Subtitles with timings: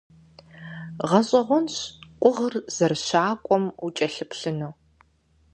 [1.09, 1.75] ГъэщӀэгъуэнщ
[2.21, 4.73] къугъыр зэрыщакӀуэм укӀэлъыплъыну.